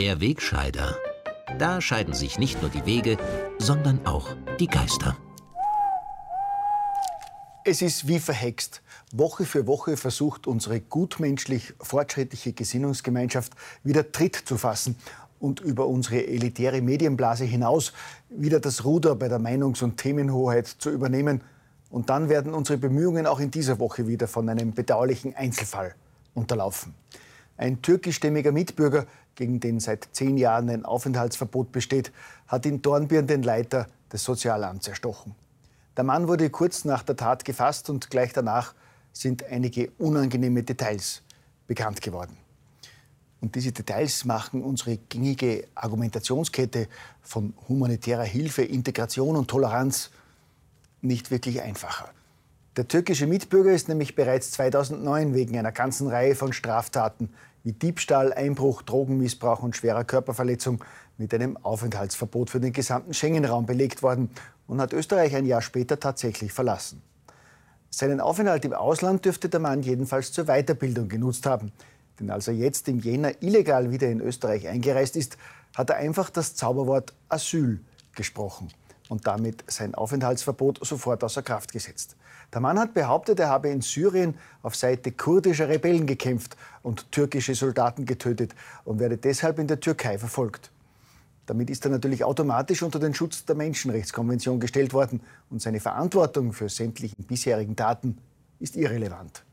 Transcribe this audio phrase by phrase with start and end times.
[0.00, 0.96] Der Wegscheider.
[1.58, 3.18] Da scheiden sich nicht nur die Wege,
[3.58, 5.14] sondern auch die Geister.
[7.66, 8.80] Es ist wie verhext.
[9.12, 13.52] Woche für Woche versucht unsere gutmenschlich fortschrittliche Gesinnungsgemeinschaft
[13.84, 14.96] wieder Tritt zu fassen
[15.38, 17.92] und über unsere elitäre Medienblase hinaus
[18.30, 21.42] wieder das Ruder bei der Meinungs- und Themenhoheit zu übernehmen.
[21.90, 25.94] Und dann werden unsere Bemühungen auch in dieser Woche wieder von einem bedauerlichen Einzelfall
[26.32, 26.94] unterlaufen.
[27.60, 32.10] Ein türkischstämmiger Mitbürger, gegen den seit zehn Jahren ein Aufenthaltsverbot besteht,
[32.48, 35.34] hat in Dornbirn den Leiter des Sozialamts erstochen.
[35.94, 38.74] Der Mann wurde kurz nach der Tat gefasst und gleich danach
[39.12, 41.20] sind einige unangenehme Details
[41.66, 42.34] bekannt geworden.
[43.42, 46.88] Und diese Details machen unsere gängige Argumentationskette
[47.20, 50.08] von humanitärer Hilfe, Integration und Toleranz
[51.02, 52.08] nicht wirklich einfacher.
[52.80, 57.28] Der türkische Mitbürger ist nämlich bereits 2009 wegen einer ganzen Reihe von Straftaten
[57.62, 60.82] wie Diebstahl, Einbruch, Drogenmissbrauch und schwerer Körperverletzung
[61.18, 64.30] mit einem Aufenthaltsverbot für den gesamten Schengen-Raum belegt worden
[64.66, 67.02] und hat Österreich ein Jahr später tatsächlich verlassen.
[67.90, 71.72] Seinen Aufenthalt im Ausland dürfte der Mann jedenfalls zur Weiterbildung genutzt haben.
[72.18, 75.36] Denn als er jetzt im Jänner illegal wieder in Österreich eingereist ist,
[75.76, 77.80] hat er einfach das Zauberwort Asyl
[78.14, 78.70] gesprochen
[79.10, 82.16] und damit sein Aufenthaltsverbot sofort außer Kraft gesetzt.
[82.54, 87.56] Der Mann hat behauptet, er habe in Syrien auf Seite kurdischer Rebellen gekämpft und türkische
[87.56, 90.70] Soldaten getötet und werde deshalb in der Türkei verfolgt.
[91.46, 96.52] Damit ist er natürlich automatisch unter den Schutz der Menschenrechtskonvention gestellt worden und seine Verantwortung
[96.52, 98.18] für sämtlichen bisherigen Taten
[98.60, 99.44] ist irrelevant.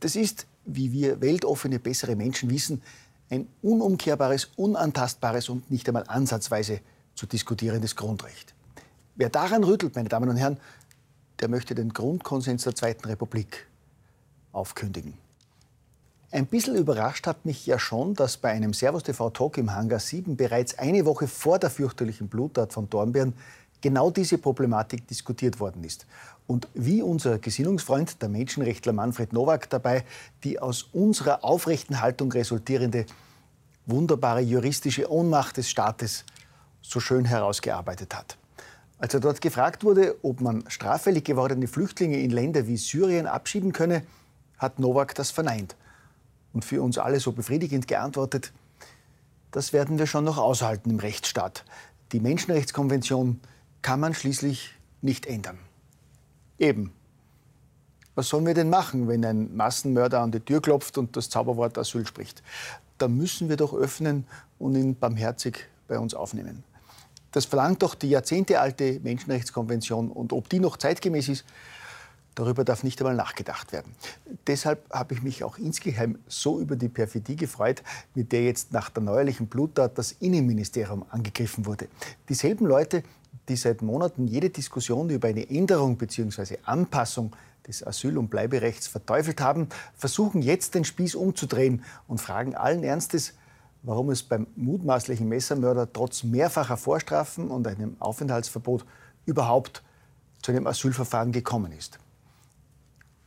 [0.00, 2.82] Das ist, wie wir weltoffene, bessere Menschen wissen,
[3.30, 6.80] ein unumkehrbares, unantastbares und nicht einmal ansatzweise
[7.14, 8.54] zu diskutierendes Grundrecht.
[9.14, 10.58] Wer daran rüttelt, meine Damen und Herren,
[11.40, 13.66] der möchte den Grundkonsens der Zweiten Republik
[14.52, 15.14] aufkündigen.
[16.30, 20.00] Ein bisschen überrascht hat mich ja schon, dass bei einem Servus TV Talk im Hangar
[20.00, 23.34] 7 bereits eine Woche vor der fürchterlichen Bluttat von Dornbirn
[23.82, 26.06] genau diese Problematik diskutiert worden ist.
[26.46, 30.04] Und wie unser Gesinnungsfreund, der Menschenrechtler Manfred Nowak, dabei
[30.42, 33.04] die aus unserer aufrechten Haltung resultierende
[33.84, 36.24] wunderbare juristische Ohnmacht des Staates
[36.80, 38.38] so schön herausgearbeitet hat.
[39.02, 43.72] Als er dort gefragt wurde, ob man straffällig gewordene Flüchtlinge in Länder wie Syrien abschieben
[43.72, 44.04] könne,
[44.58, 45.74] hat Nowak das verneint.
[46.52, 48.52] Und für uns alle so befriedigend geantwortet,
[49.50, 51.64] das werden wir schon noch aushalten im Rechtsstaat.
[52.12, 53.40] Die Menschenrechtskonvention
[53.82, 54.70] kann man schließlich
[55.00, 55.58] nicht ändern.
[56.60, 56.92] Eben.
[58.14, 61.76] Was sollen wir denn machen, wenn ein Massenmörder an die Tür klopft und das Zauberwort
[61.76, 62.44] Asyl spricht?
[62.98, 64.28] Da müssen wir doch öffnen
[64.60, 66.62] und ihn barmherzig bei uns aufnehmen.
[67.32, 70.10] Das verlangt doch die jahrzehntealte Menschenrechtskonvention.
[70.10, 71.44] Und ob die noch zeitgemäß ist,
[72.34, 73.94] darüber darf nicht einmal nachgedacht werden.
[74.46, 77.82] Deshalb habe ich mich auch insgeheim so über die Perfidie gefreut,
[78.14, 81.88] mit der jetzt nach der neuerlichen Bluttat das Innenministerium angegriffen wurde.
[82.28, 83.02] Dieselben Leute,
[83.48, 86.58] die seit Monaten jede Diskussion über eine Änderung bzw.
[86.64, 87.34] Anpassung
[87.66, 93.34] des Asyl- und Bleiberechts verteufelt haben, versuchen jetzt den Spieß umzudrehen und fragen allen Ernstes,
[93.82, 98.84] warum es beim mutmaßlichen Messermörder trotz mehrfacher Vorstrafen und einem Aufenthaltsverbot
[99.26, 99.82] überhaupt
[100.40, 101.98] zu einem Asylverfahren gekommen ist.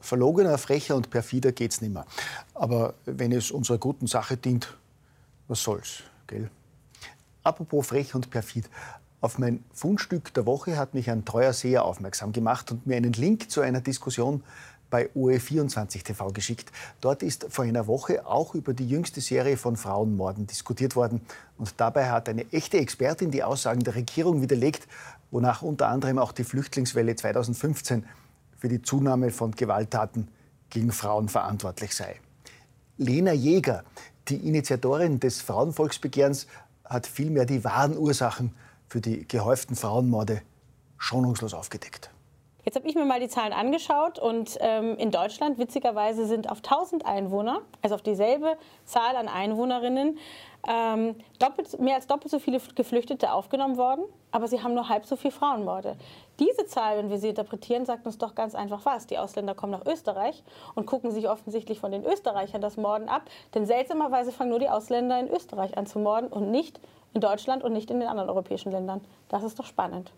[0.00, 2.06] Verlogener, frecher und perfider geht's nimmer.
[2.54, 4.76] Aber wenn es unserer guten Sache dient,
[5.48, 6.50] was soll's, gell?
[7.42, 8.68] Apropos frech und perfid.
[9.26, 13.12] Auf mein Fundstück der Woche hat mich ein treuer Seher aufmerksam gemacht und mir einen
[13.12, 14.44] Link zu einer Diskussion
[14.88, 16.70] bei OE24 TV geschickt.
[17.00, 21.22] Dort ist vor einer Woche auch über die jüngste Serie von Frauenmorden diskutiert worden.
[21.58, 24.86] Und dabei hat eine echte Expertin die Aussagen der Regierung widerlegt,
[25.32, 28.04] wonach unter anderem auch die Flüchtlingswelle 2015
[28.56, 30.28] für die Zunahme von Gewalttaten
[30.70, 32.20] gegen Frauen verantwortlich sei.
[32.96, 33.82] Lena Jäger,
[34.28, 36.46] die Initiatorin des Frauenvolksbegehrens,
[36.84, 38.54] hat vielmehr die wahren Ursachen
[38.88, 40.42] für die gehäuften Frauenmorde
[40.98, 42.10] schonungslos aufgedeckt.
[42.66, 46.58] Jetzt habe ich mir mal die Zahlen angeschaut und ähm, in Deutschland witzigerweise sind auf
[46.58, 50.18] 1000 Einwohner, also auf dieselbe Zahl an Einwohnerinnen,
[50.68, 55.06] ähm, doppelt, mehr als doppelt so viele Geflüchtete aufgenommen worden, aber sie haben nur halb
[55.06, 55.96] so viele Frauenmorde.
[56.40, 59.06] Diese Zahl, wenn wir sie interpretieren, sagt uns doch ganz einfach was.
[59.06, 60.42] Die Ausländer kommen nach Österreich
[60.74, 63.22] und gucken sich offensichtlich von den Österreichern das Morden ab,
[63.54, 66.80] denn seltsamerweise fangen nur die Ausländer in Österreich an zu morden und nicht
[67.16, 69.00] in Deutschland und nicht in den anderen europäischen Ländern.
[69.28, 70.12] Das ist doch spannend.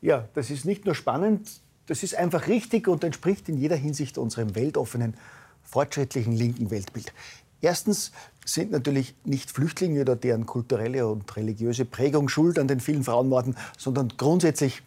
[0.00, 1.48] Ja, das ist nicht nur spannend,
[1.86, 5.14] das ist einfach richtig und entspricht in jeder Hinsicht unserem weltoffenen,
[5.62, 7.12] fortschrittlichen linken Weltbild.
[7.60, 8.10] Erstens
[8.44, 13.56] sind natürlich nicht Flüchtlinge oder deren kulturelle und religiöse Prägung schuld an den vielen Frauenmorden,
[13.78, 14.82] sondern grundsätzlich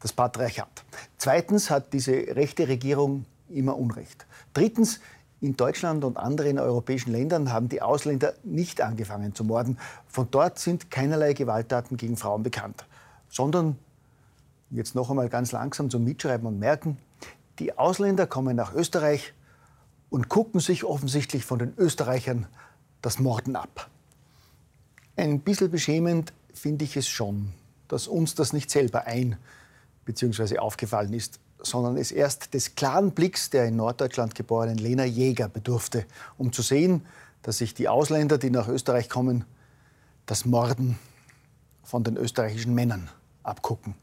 [0.00, 0.84] das Patriarchat.
[1.18, 4.24] Zweitens hat diese rechte Regierung immer Unrecht.
[4.54, 5.00] Drittens
[5.40, 9.78] In Deutschland und anderen europäischen Ländern haben die Ausländer nicht angefangen zu morden.
[10.08, 12.86] Von dort sind keinerlei Gewalttaten gegen Frauen bekannt,
[13.28, 13.76] sondern
[14.70, 16.96] jetzt noch einmal ganz langsam zum Mitschreiben und Merken.
[17.58, 19.34] Die Ausländer kommen nach Österreich
[20.08, 22.46] und gucken sich offensichtlich von den Österreichern
[23.02, 23.90] das Morden ab.
[25.16, 27.52] Ein bisschen beschämend finde ich es schon,
[27.88, 29.36] dass uns das nicht selber ein-
[30.06, 30.58] bzw.
[30.58, 36.04] aufgefallen ist, sondern es erst des klaren Blicks der in Norddeutschland geborenen Lena Jäger bedurfte,
[36.38, 37.06] um zu sehen,
[37.42, 39.44] dass sich die Ausländer, die nach Österreich kommen,
[40.26, 40.98] das Morden
[41.84, 43.08] von den österreichischen Männern
[43.42, 43.94] abgucken.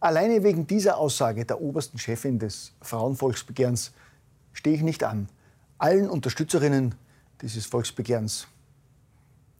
[0.00, 3.92] Alleine wegen dieser Aussage der obersten Chefin des Frauenvolksbegehrens
[4.52, 5.28] stehe ich nicht an,
[5.78, 6.94] allen Unterstützerinnen
[7.42, 8.46] dieses Volksbegehrens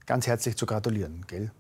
[0.07, 1.51] ganz herzlich zu gratulieren, gell?